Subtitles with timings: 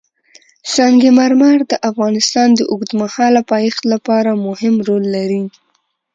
[0.73, 5.43] سنگ مرمر د افغانستان د اوږدمهاله پایښت لپاره مهم رول لري.